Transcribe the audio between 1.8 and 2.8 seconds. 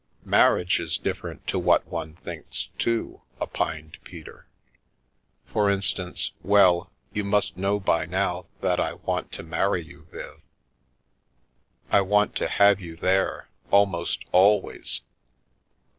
one thinks,